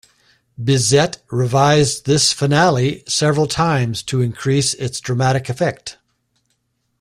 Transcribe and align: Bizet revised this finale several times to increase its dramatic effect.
Bizet 0.59 1.17
revised 1.29 2.07
this 2.07 2.33
finale 2.33 3.03
several 3.07 3.45
times 3.45 4.01
to 4.01 4.19
increase 4.21 4.73
its 4.73 4.99
dramatic 4.99 5.47
effect. 5.47 5.99